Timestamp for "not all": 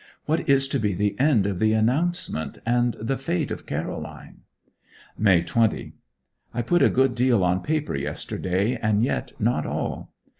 9.39-10.11